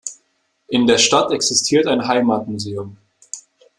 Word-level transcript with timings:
In 0.67 0.87
der 0.87 0.97
Stadt 0.97 1.31
existiert 1.31 1.85
ein 1.85 2.07
Heimatmuseum. 2.07 2.97